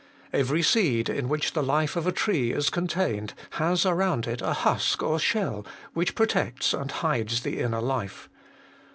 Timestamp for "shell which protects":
5.19-6.73